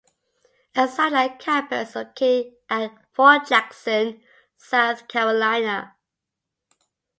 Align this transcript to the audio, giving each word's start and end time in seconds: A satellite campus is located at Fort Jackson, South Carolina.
A 0.75 0.87
satellite 0.87 1.37
campus 1.37 1.89
is 1.89 1.95
located 1.95 2.53
at 2.71 2.89
Fort 3.13 3.47
Jackson, 3.47 4.19
South 4.57 5.07
Carolina. 5.07 5.95